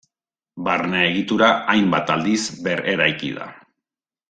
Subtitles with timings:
[0.67, 3.53] Barne egitura hainbat aldiz berreraiki da.